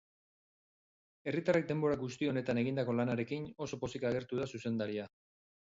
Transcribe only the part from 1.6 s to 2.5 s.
denbora guzti